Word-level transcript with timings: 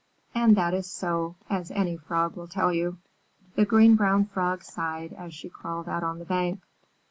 And 0.33 0.55
that 0.57 0.73
is 0.73 0.89
so, 0.89 1.35
as 1.47 1.69
any 1.69 1.95
Frog 1.95 2.35
will 2.35 2.47
tell 2.47 2.73
you. 2.73 2.97
The 3.55 3.65
Green 3.65 3.95
Brown 3.95 4.25
Frog 4.25 4.63
sighed 4.63 5.13
as 5.13 5.31
she 5.31 5.47
crawled 5.47 5.87
out 5.87 6.01
on 6.03 6.17
the 6.17 6.25
bank. 6.25 6.63